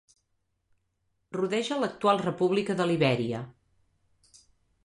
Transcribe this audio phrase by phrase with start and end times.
[1.37, 3.43] Rodeja l'actual república de Libèria